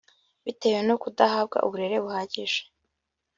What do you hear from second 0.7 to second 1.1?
no